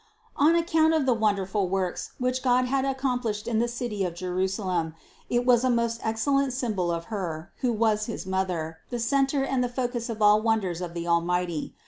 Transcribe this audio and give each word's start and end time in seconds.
250. 0.39 0.43
On 0.47 0.55
account 0.89 0.93
of 0.95 1.05
the 1.05 1.13
wonderful 1.13 1.69
works, 1.69 2.13
which 2.17 2.41
God 2.41 2.65
had 2.65 2.85
accomplished 2.85 3.47
in 3.47 3.59
the 3.59 3.67
city 3.67 4.03
of 4.03 4.15
Jerusalem, 4.15 4.95
it 5.29 5.45
was 5.45 5.63
a 5.63 5.69
most 5.69 5.99
excellent 6.03 6.53
symbol 6.53 6.91
of 6.91 7.05
Her, 7.13 7.51
who 7.57 7.71
was 7.71 8.07
his 8.07 8.25
Mother, 8.25 8.79
the 8.89 8.97
center 8.97 9.43
and 9.45 9.63
the 9.63 9.69
focus 9.69 10.09
of 10.09 10.19
all 10.19 10.41
wonders 10.41 10.81
of 10.81 10.95
the 10.95 11.05
Almighty. 11.07 11.75